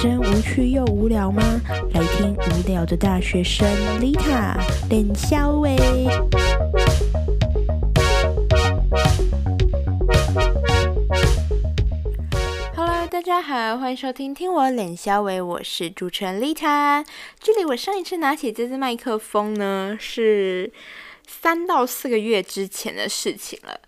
[0.00, 1.42] 生无趣又无聊吗？
[1.92, 3.66] 来听无聊的大学生
[3.98, 4.54] Lita
[4.88, 5.76] 冷肖喂。
[12.76, 17.04] Hello，大家好，欢迎收听听我脸肖喂，我是主持人 Lita。
[17.40, 20.72] 距离我上一次拿起这支麦克风呢，是
[21.26, 23.80] 三到四个月之前的事情了。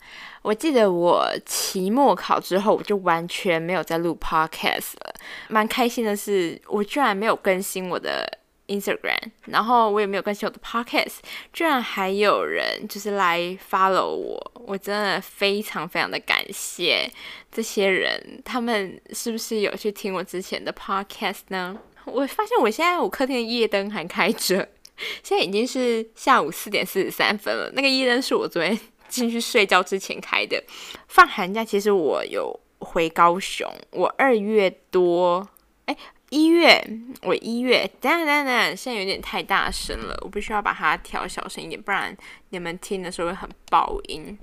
[0.42, 5.14] 我记得我期末考之后，我就完全没有在录 podcast 了。
[5.48, 8.26] 蛮开心的是，我居然没有更新我的
[8.68, 11.16] Instagram，然后我也没有更新我的 podcast，
[11.52, 13.38] 居然还有人就是来
[13.70, 17.10] follow 我，我真的非常非常的感谢
[17.52, 18.40] 这些人。
[18.42, 21.78] 他们是不是有去听我之前的 podcast 呢？
[22.06, 24.66] 我发现我现在我客厅的夜灯还开着，
[25.22, 27.70] 现在已经是下午四点四十三分了。
[27.74, 28.80] 那个夜灯是我昨天。
[29.10, 30.62] 进去睡觉之前开的。
[31.08, 33.70] 放寒假，其实我有回高雄。
[33.90, 35.46] 我二月多，
[35.84, 35.96] 哎，
[36.30, 36.82] 一月，
[37.22, 42.16] 我一月，等等等等，现在有点太大声了，我必须要把它调小声一点，不然
[42.50, 44.38] 你们听的时候会很爆音。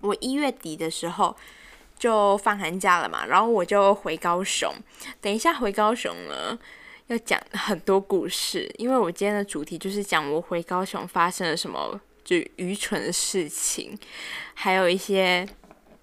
[0.00, 1.34] 我一月底的时候
[1.98, 4.70] 就放寒假了嘛，然后我就回高雄。
[5.20, 6.58] 等一下回高雄呢，
[7.06, 11.98] 要讲很多故事，因为我今天的主题就是讲我回高雄发生了什么。
[12.24, 13.98] 就愚蠢的事情，
[14.54, 15.46] 还有一些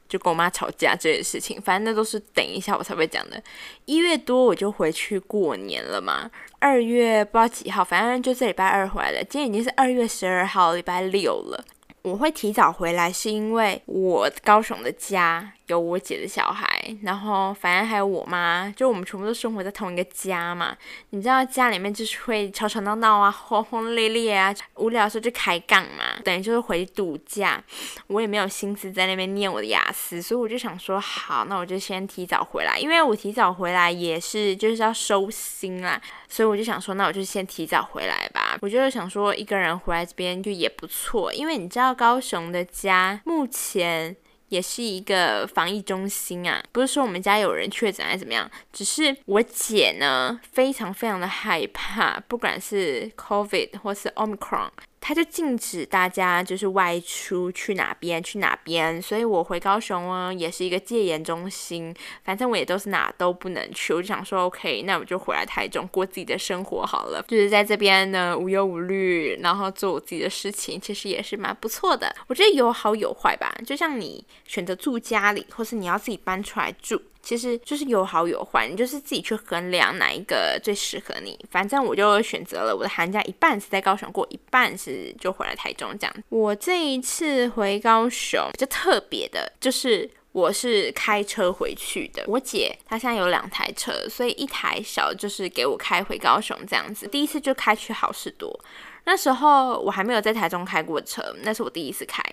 [0.08, 3.41] 就跟我妈吵架这些事情，反正那都是等一下我才会讲的。
[3.86, 9.23] 一月多我就回去过年了嘛，二月不知道几号，反正就这礼拜二回来的。
[9.23, 11.66] 今天已经是二月十二号，礼拜六了。
[12.03, 16.67] 我会提早回来，是因为我高雄的家有我姐的小孩，
[17.03, 20.75] 然后反正还有我妈，就我们全部都生活在同一个家嘛。
[21.11, 27.64] 你知道家里面就是会吵吵闹闹啊，轰轰烈烈啊，无聊的时候就开杠嘛，等于就是回度假。
[28.08, 38.58] 我也没有心思在那边念我的雅思，所以我就想说，好，那我就先提早回来，因为我提早回来也是就是要收心啦，所以我就想说，那我就先提早回来吧。
[38.61, 41.95] 我就是想说，一个人回来这边就也不错，因为你知道。
[42.02, 44.15] 高雄的家目前
[44.52, 54.70] 也是一个防疫中心啊，不是说我们家有人确诊还是怎么样，只是我姐呢非常非常的害怕，不管是 COVID 或是 Omicron。
[55.02, 72.16] 他就禁止大家就是外出去哪边去哪边，所以我回高雄呢也是一个戒严中心，反正我也都是哪都不能去，我就想说 OK，那我就回来台中过自己的生活好了，就是在这边呢无忧无虑，然后做我自己的事情，其实也是蛮不错的。
[72.28, 77.02] 我觉得有好有坏吧，就像你选择住家里，或是你要自己搬出来住。
[77.23, 81.37] 其实就是有好有坏，你就是自己去衡量哪一个最适合你。
[81.52, 86.15] 反正我就选择了我的寒假一半是在高雄过，一半是就回来台中这样。
[86.30, 92.23] 我这一次回高雄就特别的，就是我是开车回去的。
[92.27, 97.08] 我姐她现在有两台车，所以一台小就是给我开回高雄这样子。
[97.08, 98.59] 第一次就开去好事多，
[99.05, 102.23] 那时候我还没有在台中开过车，那是我第一次开。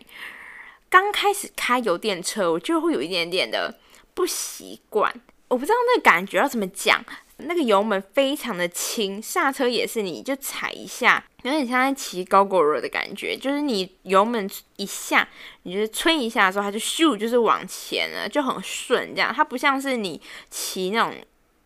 [0.88, 3.78] 刚开始开油电车，我就会有一点点的。
[4.18, 5.14] 不习惯，
[5.46, 7.00] 我不知道那个感觉要怎么讲。
[7.36, 13.36] 那个油门非常的轻，刹车也是，你就踩一下，有点像在骑高狗肉的感觉。
[13.36, 15.28] 就是你油门一下，
[15.62, 19.14] 你就是吹一下的时候，它就咻，就是往前了，就很顺。
[19.14, 21.14] 这样，它不像是你骑那种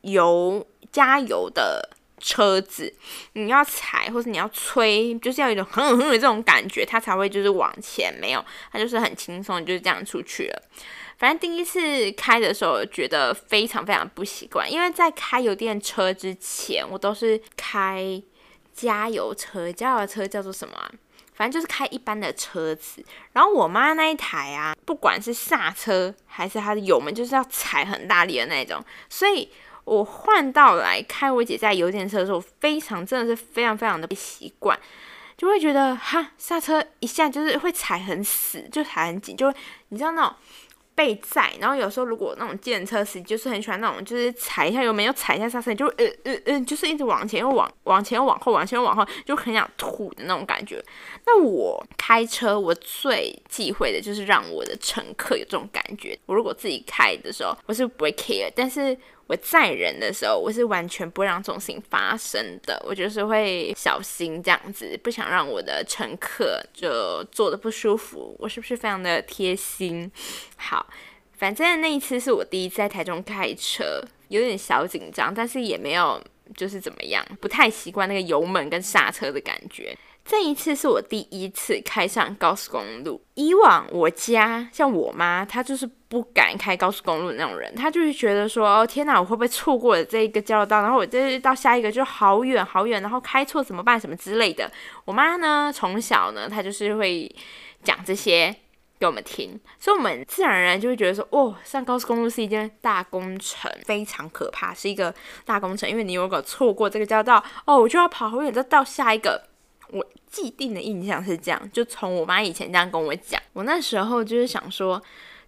[0.03, 1.89] 油加油的
[2.19, 2.95] 车子，
[3.33, 8.15] 你要踩或者你要吹，就是要有一种很很的这种感觉，它才会就是往前。
[8.21, 10.63] 没有，它就是很轻松，就是这样出去了。
[11.22, 18.21] 反正第一次开的时候，觉得非常非常不习惯，因为在开油电车之前，我都是开
[18.75, 20.75] 加油车，加油车叫做什么？
[21.33, 23.05] 反正就是开一般的车子。
[23.34, 28.84] 然后我妈那一台啊，不管是刹车还是它的油门，就是要踩很大力的那种。
[29.09, 29.49] 所以
[29.84, 34.77] 我换到来开我姐在油电车的时候，非常真的是非常非常的不习惯，
[35.37, 39.54] 就会觉得哈刹车一下就是会踩很死，就踩很紧，就
[39.91, 40.34] 你知道那种。
[40.94, 50.83] 被载，然后有时候如果那种电车司机就是很喜欢那种，就是踩一下油门又踩一下刹车，就呃呃呃，就是一直往前又往往前又往后，往前又往后，就很想吐的那种感觉。
[51.24, 56.19] 那我开车，我最忌讳的就是让我的乘客有这种感觉。
[56.27, 58.97] 我如果自己开的时候，我是不会 care，但是。
[59.28, 62.78] 我载人的时候，我是完全不会让这种事情发生的。
[62.86, 68.36] 我就是会小心这样子，不想让我的乘客就坐的不舒服。
[68.39, 70.10] 我是不是非常的贴心？
[70.57, 70.86] 好，
[71.39, 76.22] 反正那一次是我第一次在台中开车，有点小紧张，但是也没有
[76.54, 79.97] 就是怎么样，不太习惯那个油门跟刹车的感觉。
[80.24, 83.22] 这一次是我第一次开上高速公路。
[83.34, 85.89] 以往我家像我妈，她就是。
[86.13, 94.71] 不敢开高速公路的那种人，她就是觉得说，哦天哪，我会不会错过了这一个交流道，然后我这到下一个就好远好远，然后开错怎么办，什么之类的。
[95.07, 97.34] 我妈呢，从小呢，她就是会
[97.83, 98.54] 讲这些
[99.01, 105.15] 给我们听，所以我们自然而然就会觉得说，哦，上高速公路是一件大工程，非常可怕，是一个
[105.47, 109.52] 大工程，因为你如果错过这个交道，哦，我就要跑好远再到下一个。
[109.92, 113.41] 我既定的印象是这样，就从我妈以前这样跟我讲。
[113.53, 115.00] 我那时候就是想说，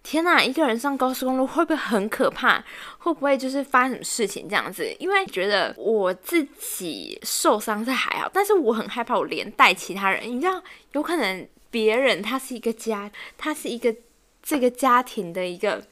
[0.03, 2.63] 天呐，一个人上高速公路会不会很可怕？
[2.99, 4.95] 会不会就是发生什么事情这样子？
[4.99, 10.21] 因为觉得我自己受伤是还好，但是我很害怕我连带其他人。
[10.29, 13.95] 你知道，有可能别人他是一个家，他是一个
[14.43, 15.83] 这个家庭的一个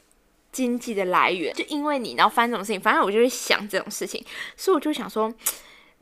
[0.52, 4.24] 经济的来源，就因为你然后发生这种事情，反正我就会想这种事情，
[4.56, 5.34] 所以我就想说。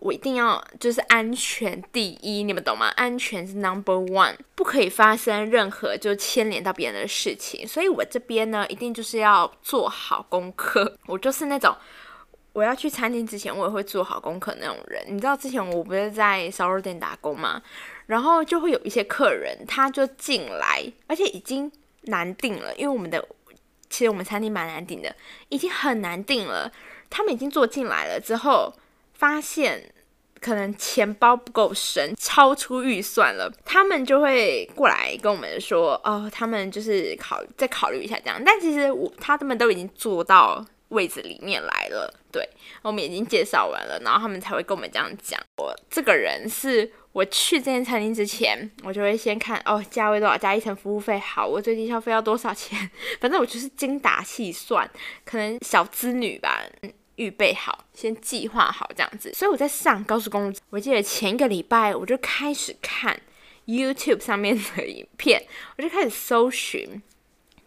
[0.02, 2.88] 我一定要就是安全第一，你们懂吗？
[2.96, 7.64] 安全是 number one，不可以发生任何就牵连到别人的事情。
[7.64, 10.98] 所以我这边呢，一定就是要做好功课。
[11.06, 11.72] 我就是那种
[12.52, 15.04] 我要去餐厅之前，我也会做好功课那种人。
[15.06, 17.62] 你知道之前我不是在烧肉店打工吗？
[18.06, 21.70] 然后就会有一些客人，他就进来，而且已经
[22.06, 23.24] 难订了，因为我们的
[23.88, 25.14] 其实我们餐厅蛮难订的，
[25.48, 26.72] 已经很难订了。
[27.08, 28.74] 他们已经坐进来了之后。
[29.22, 29.80] 发现
[30.40, 38.42] 可能钱包不够深，超出预算了，他们就会过来跟我们说，哦，他们就是考再考虑一下这样。
[38.44, 42.44] 但其实我他们都已经坐到位置里面来了，对，
[42.82, 45.40] 我们已经介绍完了，然后他们才会跟我们这样讲。
[45.58, 52.90] 我这个人是我去这间餐厅之前，我就会先看哦，价位多少，加一层服务费，好，我最低消费要多少钱，
[53.20, 54.90] 反正我就是精打细算，
[55.24, 56.60] 可能小资女吧。
[57.16, 59.32] 预备好，先计划好这样子。
[59.34, 63.20] 所以我在上高速公路，我记得前一个礼拜我就开始看
[63.66, 65.44] YouTube 上面的影片，
[65.76, 67.02] 我就开始搜寻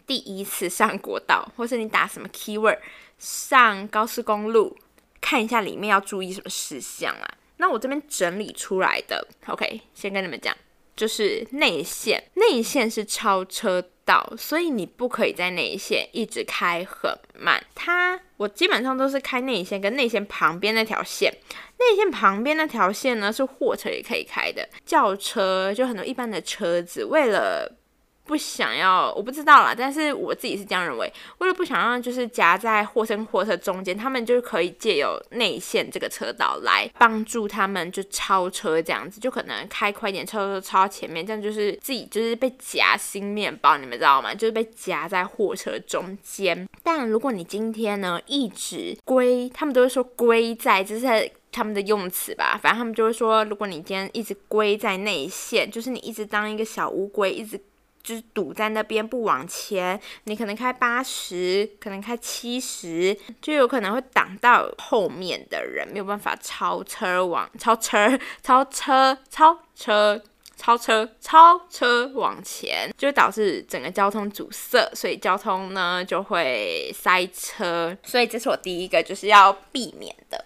[0.07, 2.79] 第一次上国道，或是你打什么 keyword
[3.17, 4.77] 上高速公路，
[5.21, 7.37] 看一下里面要注意什么事项啊。
[7.57, 10.55] 那我这边整理出来的，OK，先跟你们讲，
[10.95, 13.89] 就是内线，内线是超车。
[14.05, 17.61] 到，所以你不可以在内线一直开很慢。
[17.73, 21.33] 它我基本上都是开内线跟内线旁边那条线，
[21.79, 27.79] 内线旁边那条线呢是货车也可以开的，轿车就很多一般的车子为了。
[28.25, 31.11] 不想要，我不知道啦，但是我自己是这样认为。
[31.37, 44.33] 为了不想让就是夹在货车货车中间，他们就可以借由内线这个车道来帮助他们就超车这样子，就可能开快点，超超前面，这样就是自己就是被夹心面包，你们知道吗？
[44.33, 46.67] 就是被夹在货车中间。
[46.81, 57.61] 但如果你今天呢一直归，他们都会说归在，这是他们的用词吧，反正他们就会说，如果你今天一直归在内线，就是你一直当一个小乌龟，一直。
[58.05, 70.21] 就是堵在那边不往前，你可能开八十，可能开七十，就有可能会挡到后面的人，没有办法超车往超车超车超车
[70.55, 77.97] 超车超车往前，就会导致整个交通阻塞，所以交通呢就会塞车。
[78.03, 80.45] 所以这是我第一个就是要避免的，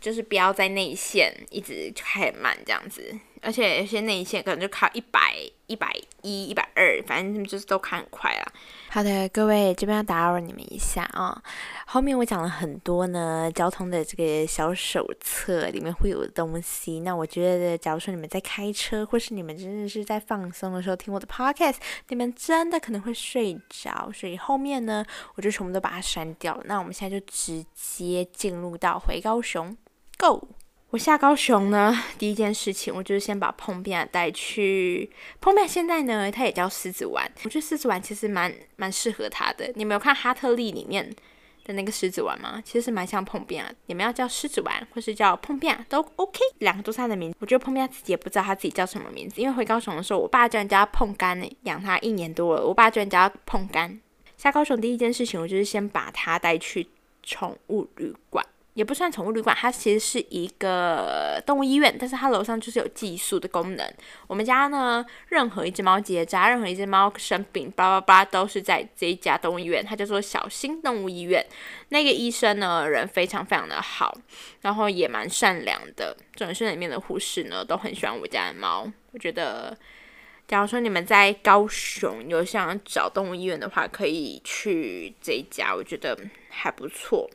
[0.00, 3.16] 就是不要在内线一直开慢这样子。
[3.42, 5.34] 而且有些内线可能就考一百、
[5.66, 8.52] 一百一、一百二，反正就是都考很快啦。
[8.88, 11.42] 好的，各位这边要打扰你们一下啊。
[11.86, 17.00] 后面我讲了很多呢，交通的这个小手册里面会有的东西。
[17.00, 21.76] 那我觉得，假如说你们在开车，或是你们真的是在放松的时候听我的 podcast，
[22.08, 25.04] 你们真的可能会睡着，所以后面呢，
[25.36, 26.64] 我就全部都把它删掉了。
[26.66, 29.76] 那我们现在就直接进入到回高雄
[30.18, 30.48] ，Go。
[30.90, 35.08] 我下高雄呢，第一件事情我就是先把碰面带去
[35.40, 35.66] 碰面。
[35.66, 37.30] 现在呢，它也叫狮子丸。
[37.44, 39.70] 我觉得狮子丸其实蛮蛮适合它的。
[39.76, 41.08] 你们有看哈特利里面
[41.62, 42.60] 的那个狮子丸吗？
[42.64, 43.70] 其实是蛮像碰面啊。
[43.86, 46.40] 你们要叫狮子丸，或是叫碰面都 OK。
[46.58, 47.36] 两个都是它的名字。
[47.38, 52.66] 我觉得碰面自己也不知道他自己叫什么名字，因为回高雄的时候，我爸居然叫人家碰干呢，养它一年多了。
[52.66, 54.00] 我爸居然叫人家碰干。
[54.36, 56.88] 下高雄第一件事情，我就是先把它带去
[57.22, 58.44] 宠物旅馆。
[58.74, 63.92] 也不算宠物旅馆，它其实是一个动物医院，但是它楼上就是有寄宿的功能。
[64.28, 71.44] 我们家呢，任何一只猫结扎，任何一只猫生病，叭叭叭，都是在这一家动物医院，它叫做小新动物医院。
[71.88, 74.16] 那个医生呢，人非常非常的好，
[74.60, 76.16] 然后也蛮善良的。
[76.36, 78.90] 诊室里面的护士呢，都很喜欢我家的猫。
[79.12, 79.76] 我觉得，
[80.46, 86.16] 假如说你们在高雄有想找动物医院的话，可以去这一家，我觉得
[86.48, 87.28] 还不错。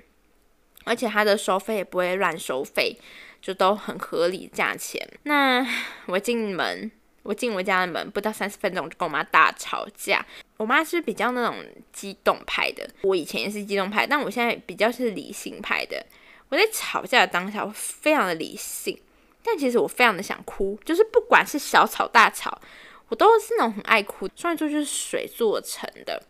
[0.86, 2.98] 而且它的收费也不会乱收费，
[3.42, 5.06] 就都很合理价钱。
[5.24, 5.66] 那
[6.08, 6.90] 我进门，
[7.24, 10.26] 我进我家的门不到三十分钟，就跟我妈大吵架。
[10.58, 11.58] 我妈是比较那种
[11.92, 16.06] 激动派的，我以前也是激动派，但我现在比较是理性派的。
[16.48, 18.98] 我在吵架的当下，我非常的理性，
[19.44, 22.62] 但其实我非常的想哭，就是不管是小吵大吵，
[23.10, 24.30] 我都是那种很爱哭。
[24.36, 26.22] 双鱼座就是水做成的。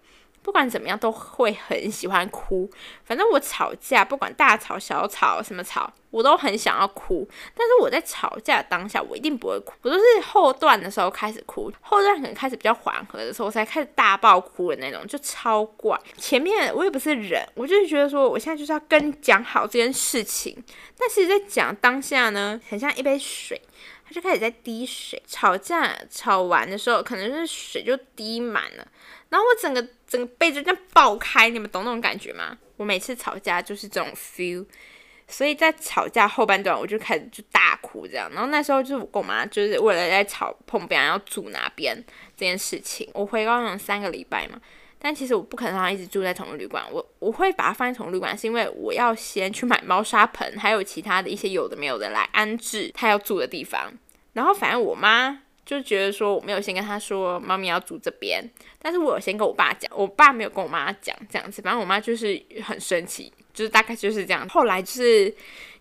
[0.46, 2.70] 不管怎么样都会很喜欢哭，
[3.04, 7.28] 反正我吵架不管大吵小吵什么吵，我都很想要哭。
[7.56, 16.00] 但是我在吵架当下，我一定不会哭，我都是后段的时候开始哭，后段可能开始比较缓和的时候，我才开始大爆哭的那种，就超怪。
[16.16, 20.56] 前面我也不是人，我就是觉得说我现在就是要跟你讲好这件事情，
[20.96, 23.60] 但是在讲当下呢，很像一杯水。
[24.08, 28.88] 他就开始在滴水，吵架吵完的时候，可能是水就滴满了，
[29.30, 32.58] 然后我整个整个被子就爆开，你们懂那种感觉吗？
[32.78, 34.66] 我每次吵架就是这种 feel，
[35.28, 41.96] 所以在吵架后半段我就开始就大哭这样，然后那时候就是我跟我妈就是为了在吵碰别人要住哪边
[42.38, 44.62] 这件事情，我回高雄三个礼拜嘛。
[45.00, 53.94] 但其实我不可能让他一直住在同一旅馆，我我会把它放在同一旅馆，是因为我要先去买猫砂盆，还有其他的一些有的没有的来安置他要住的地方。
[54.34, 58.44] 然后反正我妈就觉得说我没有先跟他说猫咪要住这边，
[58.80, 61.62] 但是我有先跟我爸讲，我爸没有跟我妈讲这样子。
[61.62, 64.48] 反正我妈就是很生气，就是大概就是这样。
[64.50, 65.34] 后来就是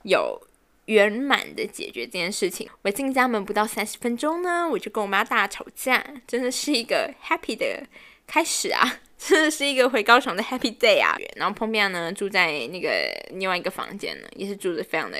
[0.02, 0.40] 有
[0.87, 2.68] 圆满的解决这件事情。
[2.83, 7.85] 我进家门不到三十分钟呢，我就跟我妈大吵架，真的是一个 happy 的
[8.26, 9.00] 开始啊。
[9.26, 11.16] 真 的是一个回高雄的 happy day 啊！
[11.37, 12.90] 然后碰面呢，住在那个
[13.31, 15.16] 另外一个房间呢，也是住的非常的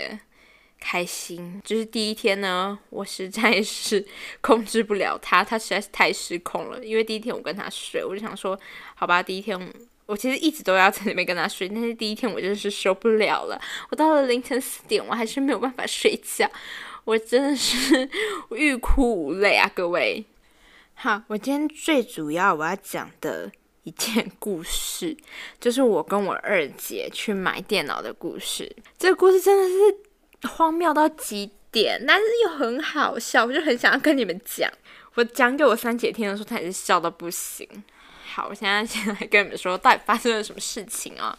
[0.79, 1.59] 开心。
[1.65, 4.05] 就是第一天呢，我实在是
[4.43, 6.85] 控制不了他，他实在是太失控了。
[6.85, 8.61] 因为第一天我跟他睡，我就想说，
[8.95, 9.59] 好吧，第一天
[10.05, 13.59] 我其实一直都要在那边跟他睡，但是第一天我真的是受不了了。
[13.89, 16.47] 我到了凌晨四点，我还是没有办法睡觉，
[17.05, 18.11] 我真的是
[18.51, 19.71] 欲哭无泪啊！
[19.75, 20.27] 各位，
[20.93, 23.51] 好，我今天最主要我要讲的。
[23.85, 25.17] 一件故事，
[25.61, 28.71] 就是我跟我二姐去买电脑的故事。
[28.99, 34.71] 这个故事真的是荒谬到极点，但是又很好笑，我就很想要跟你们讲。
[35.14, 37.69] 我讲给我三姐听的时候，她也是笑到不行。
[38.26, 41.38] 好，我现在先来跟你们说，到底发生了什么事情啊？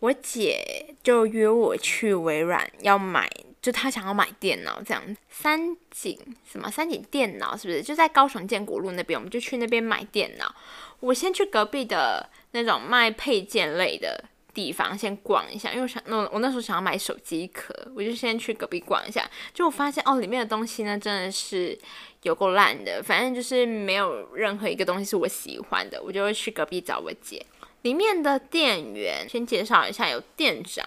[0.00, 3.30] 我姐就约我去微软要买，
[3.62, 5.02] 就他想要买电脑这样。
[5.30, 6.70] 三井什么？
[6.70, 9.18] 三井电脑是不是就在高雄建国路那边？
[9.18, 10.54] 我们就去那边买电脑。
[11.00, 19.28] 我先去隔壁的那种卖配件类的地方先逛一下，因为我想那我那时候想要买手机壳，我就先去隔壁逛一下。
[19.54, 21.76] 就我发现哦，里面的东西呢真的是
[22.22, 27.44] 有够烂的，反正就是没有任何一个东西是我喜欢的，我就会去隔壁找我姐。
[27.82, 30.86] 里面的店员先介绍一下，有店长，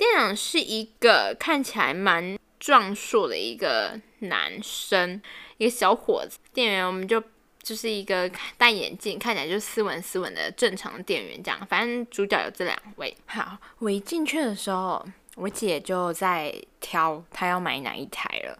[0.00, 5.20] 店长是一个看起来蛮壮硕的一个男生，
[5.58, 6.38] 一个小伙子。
[6.54, 7.22] 店员我们就。
[7.62, 11.66] 就是一个戴眼镜，看起来就斯文斯文的正常店员这样。
[11.66, 13.14] 反正主角有这两位。
[13.26, 18.58] 好，我一进去的时候，我姐就在挑她要买哪一台了，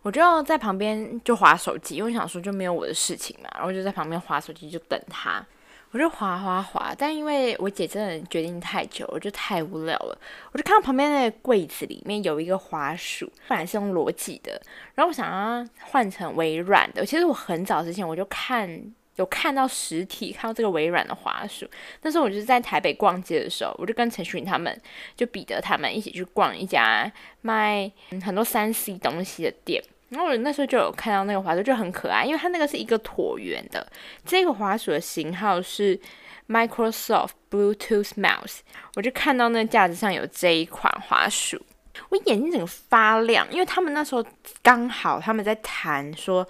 [0.00, 5.44] 我就在旁边就划手机，因为想说就没有我的事情嘛，然后就在旁边划手机就等她。
[5.90, 10.18] 我就滑滑滑，但因为我姐真的决定太久，我就太无聊了。
[10.52, 14.60] 我就看到旁边那个柜子里面有一个滑鼠，本来是用罗技的，
[14.94, 17.06] 然后我想要换成微软的。
[17.06, 18.68] 其实我很早之前我就看
[19.16, 21.66] 有看到实体，看到这个微软的滑鼠。
[22.02, 24.78] 那时候我就是在台北逛街的时候，我就跟陈群他们，
[25.16, 27.90] 就彼得他们一起去逛一家卖
[28.22, 29.82] 很多三 C 东西的店。
[30.10, 33.86] 然后我那时候就有看到那个滑鼠，就很可爱，因为它那个是一个椭圆的。
[34.24, 36.00] 这个滑鼠的型号是
[36.48, 38.60] Microsoft Bluetooth Mouse。
[38.96, 41.60] 我就看到那架子上有这一款滑鼠，
[42.08, 44.24] 我眼睛整个发亮，因为他们那时候
[44.62, 46.48] 刚好他们在谈说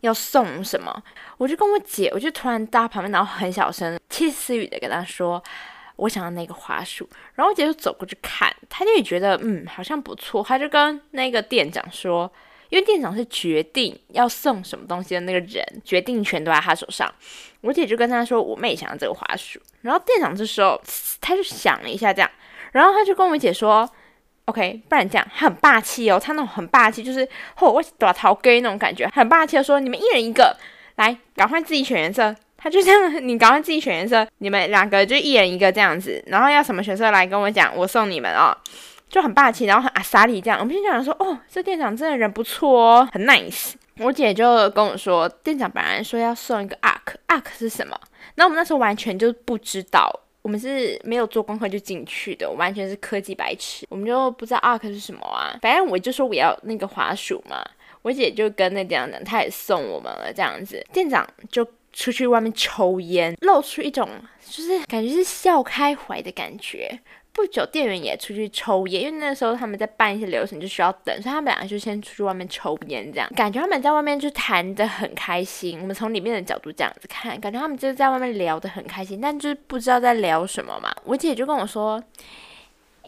[0.00, 1.02] 要送什么，
[1.38, 5.40] 我就跟我姐，我就突然到旁边，然后很小声、窃私语的跟她说，
[5.94, 7.08] 我想要那个滑鼠。
[7.34, 12.28] 然后我姐就走过去看，她就也觉得嗯好像不错，她就跟那个店长说。
[12.68, 17.12] 因为店长是决定要送什么东西的那个人，决定权都在他手上。
[17.60, 20.80] 我姐就跟他说：“我妹想要这个花束。”然后店长这时候
[21.20, 22.30] 他就想了一下，这样，
[22.72, 23.88] 然后他就跟我姐说
[24.44, 30.56] ：“OK，不然这样，他很霸气哦，他那种很霸气，就是吼，我打桃根那种感觉，很霸气的说：你们一人一个，
[30.96, 32.34] 来，赶快自己选颜色。
[32.56, 38.56] 他就这样，你赶快自己选颜色，你们两个就一人一个这样子，然后要什么颜色来跟我讲，我送你们哦。”
[39.08, 40.58] 就很霸气，然后很阿萨里这样。
[40.58, 47.98] 我们店长说：“哦，这店长真的人不错哦，很 nice。”我姐就跟我说：“店长本来说要送一个 arc，arc 是什么？”
[48.34, 55.56] 那我们那时候完全就不知道，我们是没有做功课就进去的，完全是科技白痴，我们就不知道 arc 是什么啊。
[55.62, 57.64] 反正我就说我要那个滑鼠嘛，
[58.02, 60.84] 我姐就跟那店长讲，他也送我们了这样子。
[60.92, 64.06] 店长就出去外面抽烟，露出一种
[64.46, 67.00] 就是感觉是笑开怀的感觉。
[67.36, 75.78] 不久，店员也出去抽烟，因为那时候他们在办一些流程，就需要等，所以他们两个就先出去外面抽烟，这样感觉他们在外面就谈的很开心。
[75.82, 80.90] 我们从里面的角度这样子看，感觉他们就是在外面聊的很开心，但就是不知道在聊什么嘛。
[81.04, 82.02] 我姐就跟我说。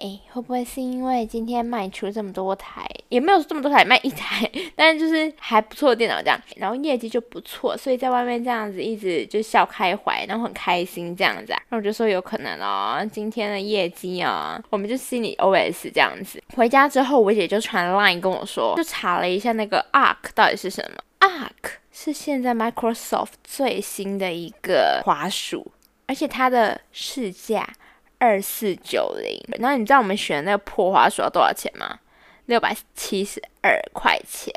[0.01, 11.61] 哎，会不会是因为今天卖出这么多台，也没有这么多台卖一台， 但是就是还不错的电脑这样，然后业绩就不错，所以在外面这样子一直就笑开怀，然后很开心这样子啊。
[11.69, 16.43] 然后我就说有可能哦，今天的业绩啊，我们就心里 OS 这样子。
[16.55, 25.73] 回家之后，我姐就传 Line 跟我说，就查了一下那个 Arc 到底是什么，Arc 是现在 Microsoft 最新的一个滑鼠，
[26.07, 27.69] 而且它的市价。
[28.19, 31.99] 二四九零，然后你知道我们选的那个破花鼠要多少钱吗？
[32.47, 34.53] 六百七十二块钱。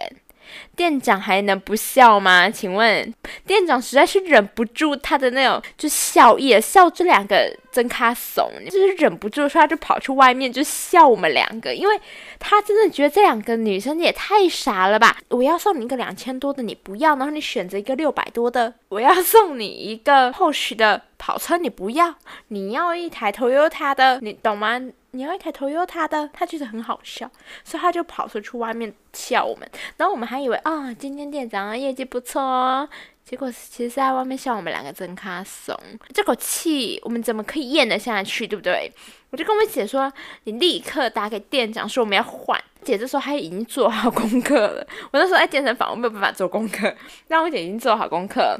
[0.75, 2.49] 店长还能不笑吗？
[2.49, 3.13] 请问
[3.47, 11.97] 店长实在是忍不住他的那种就笑意，笑这两个真卡怂，就是忍不住说他就跑去外面就笑我们两个，因为
[12.37, 15.17] 他真的觉得这两个女生也太傻了吧！
[15.29, 22.15] 我要送你一个两千多的，你不要，然后你选择一个六百多的，我要送你一个后续的跑车，你不要，
[22.47, 24.81] 你要一台 Toyota 的，你懂吗？
[25.11, 27.29] 你要一台 Toyota 的，他觉得很好笑，
[27.63, 29.69] 所以他就跑出去外面笑我们。
[29.97, 32.89] 然后我们还以为啊，今天店长业绩不错哦，
[33.23, 35.77] 结果其实在外面笑我们两个真卡怂。
[36.11, 38.91] 这口气我们怎么可以咽得下去，对不对？
[39.29, 40.11] 我就跟我姐说，
[40.45, 42.59] 你立刻打给店长说我们要换。
[42.83, 44.87] 姐这时候她已经做好功课了。
[45.11, 46.91] 我那时候在健身房，我没有办法做功课，
[47.27, 48.57] 但我姐已经做好功课。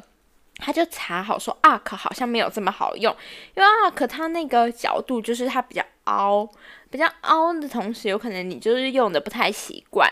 [0.62, 3.14] 他就查好说，Arc 好像没有这么好用，
[3.56, 6.48] 因为 Arc 它那个角度就是它比较凹，
[6.92, 10.08] 比较凹的同时，有可能你就是用的不太习惯。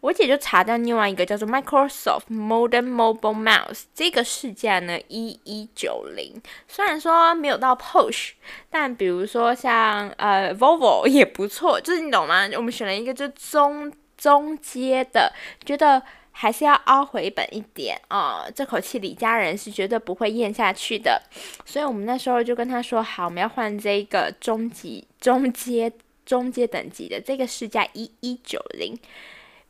[0.00, 8.30] 我姐就查到另外一个叫做 Microsoft Modern Mobile Mouse，这个市价呢一一九零，虽然说没有到 Push，
[8.70, 12.48] 但比如说像呃 Volvo 也不错，就是你懂吗？
[12.56, 15.32] 我们选了一个就中中阶的，
[15.64, 16.02] 觉得。
[16.42, 18.46] 还是要凹回本一点啊！
[18.52, 21.22] 这口气李家人是绝对不会咽下去的，
[21.64, 25.92] 所以我们那时候就跟他说好，我们要换这个中级、中阶、
[26.26, 28.98] 中阶等级的，这个市价一一九零，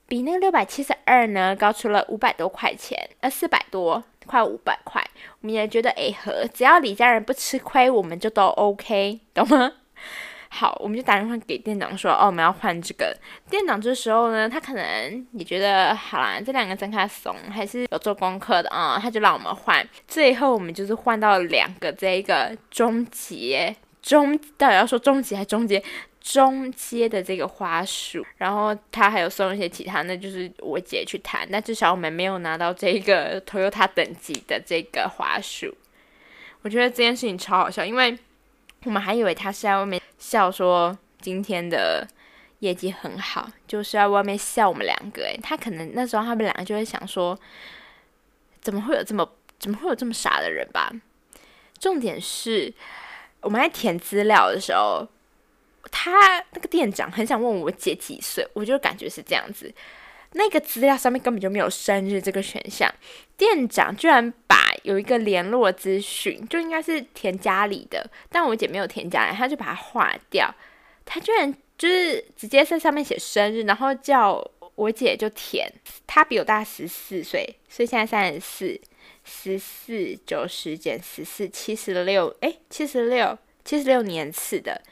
[0.09, 5.07] 比那个六百七十二呢高出了五百多块钱，呃，四百多，快五百块，
[5.43, 9.73] 我们也觉得哎呵，只要李家人不吃亏，我们就都 OK，懂吗？
[10.55, 13.17] 好，我们就打电话给店长说，哦，我们要换这个。
[13.49, 19.83] 店长这时候呢，他可能也觉得，好啦，这两个真卡怂，还是有做功课的啊，他就让我们换。
[20.07, 25.83] 最后我们就是换到两个这一个中阶中，到底要说中级还是中阶
[26.21, 28.23] 中阶的这个花束。
[28.37, 35.75] 然后他还有送一些其他的，就是我姐去谈，但至少我们没有拿到这个 Toyota 等级的这个花束。
[36.61, 38.19] 我觉得这件事情超好笑，因为。
[38.85, 42.07] 我们还以为他是在外面笑，说今天的
[42.59, 45.23] 业绩很好，就是在外面笑我们两个。
[45.23, 47.39] 诶，他可能那时候他们两个就会想说，
[48.61, 50.91] 怎么会有这么怎么会有这么傻的人吧？
[51.79, 52.73] 重点是
[53.41, 55.07] 我们在填资料的时候，
[55.91, 59.73] 他那个店长很想问我姐几岁，我就感觉是这样子。
[60.33, 62.93] 那个资料上面根本就没有生日这个选项，
[63.37, 64.63] 店长居然把。
[64.85, 70.53] 有一个联络资讯，就应该是填家里的，但我姐没有填家里，他就把它划掉。
[71.05, 75.71] 他居然就是直接在上面写生日，然后叫我姐就填。
[76.05, 78.81] 她比我大十四岁，所以现在三十四，
[79.23, 84.83] 十四九十减十四，七十六，哎，七十六，七十六年次的。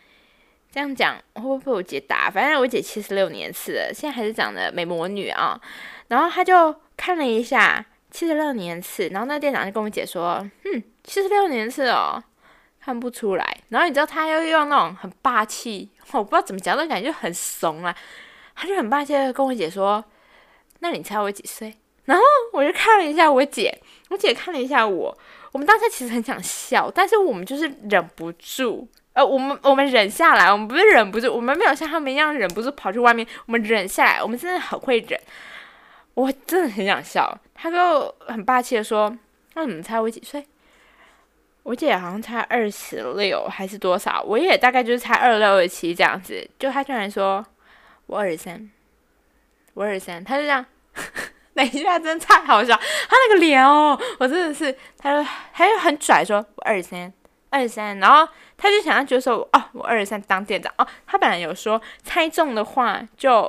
[0.70, 2.30] 这样讲会不会被我姐打？
[2.30, 5.60] 反正我姐七十六年次的，现在还是长得美魔女啊。
[6.08, 7.84] 然后他就看了一下。
[8.12, 12.20] 七十六年次，然后那店长就跟我姐说：“嗯，七十六年次哦，
[12.80, 17.96] 看不出来。”然后你知道他又用那种很霸气， 我不知道怎么讲，那感觉就很怂啊。
[18.56, 20.04] 他就很霸气的跟我姐说
[20.80, 21.72] ：“那你猜我几岁？”
[22.06, 25.16] 然后我就看了一下我姐，我姐看了一下我，
[25.52, 35.20] 我们当时其实很想笑，但是我们就是忍不住，呃，我们我们忍下来，我们不是忍不住，我们没有像他们一样忍不住跑去外面，我们忍下来，我们真的很会忍。
[36.14, 39.16] 我真的很想笑，他就很霸气的说
[39.54, 40.44] ：“那你们猜我几岁？”
[41.62, 44.22] 我姐好像才二十六还是多少？
[44.22, 46.48] 我也大概就是才二六二七这样子。
[46.58, 47.44] 就他居然说
[48.06, 48.70] 我二十三，
[49.74, 50.64] 我二十三，他就这样，
[51.54, 57.12] 等一下真太好笑，他那个脸哦，我真的是，他就他就很拽说我二十三，
[57.50, 58.26] 二十三，然后
[58.60, 63.42] 他就想要觉得说哦，我二十三当店长哦，他本来有说猜中的话就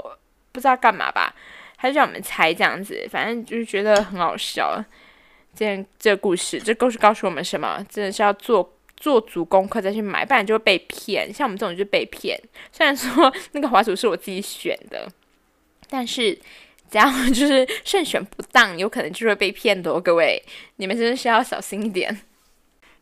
[0.54, 1.36] 不知道干嘛吧。
[1.78, 4.82] 他就叫我们猜这样子，反正就是觉得很好笑。
[5.54, 7.84] 这件这个故事，这故事告诉我们什么？
[7.90, 11.34] 真的是要做做足功课再去买，不然就会被骗。
[11.34, 12.40] 像我们这种就被骗。
[12.72, 15.08] 虽然说那个滑鼠是我自己选的，
[15.90, 16.34] 但是
[16.90, 20.00] 只要就是慎选不当，有可能就会被骗的哦。
[20.00, 20.42] 各位，
[20.76, 22.22] 你们真的是要小心一点。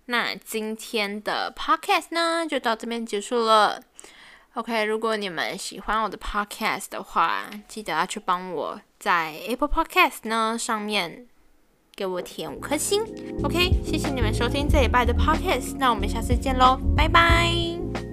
[0.10, 3.80] 那今天的 podcast 呢，就到这边结束了。
[4.56, 11.28] OK，如果你们喜欢我的 podcast 的话，记得要去帮我在 Apple Podcast 呢上面
[11.96, 13.04] 给我填五颗星。
[13.44, 18.09] OK，谢谢你们收听这礼拜的 podcast，那我们下次见喽，拜拜。